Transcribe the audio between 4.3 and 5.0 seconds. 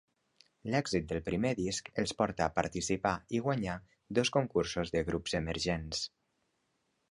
concursos